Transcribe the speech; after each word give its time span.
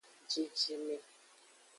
Jijime. 0.31 0.95